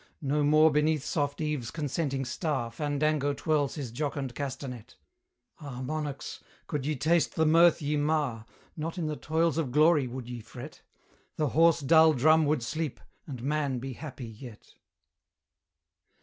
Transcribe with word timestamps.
No 0.23 0.41
more 0.43 0.71
beneath 0.71 1.03
soft 1.03 1.41
Eve's 1.41 1.69
consenting 1.69 2.25
star 2.25 2.71
Fandango 2.71 3.33
twirls 3.33 3.75
his 3.75 3.91
jocund 3.91 4.33
castanet: 4.33 4.95
Ah, 5.59 5.83
monarchs! 5.83 6.43
could 6.65 6.87
ye 6.87 6.95
taste 6.95 7.35
the 7.35 7.45
mirth 7.45 7.83
ye 7.83 7.97
mar, 7.97 8.47
Not 8.75 8.97
in 8.97 9.05
the 9.05 9.15
toils 9.15 9.59
of 9.59 9.71
Glory 9.71 10.07
would 10.07 10.27
ye 10.27 10.39
fret; 10.39 10.81
The 11.35 11.49
hoarse 11.49 11.81
dull 11.81 12.13
drum 12.13 12.47
would 12.47 12.63
sleep, 12.63 12.99
and 13.27 13.43
Man 13.43 13.77
be 13.77 13.93
happy 13.93 14.25
yet. 14.25 14.73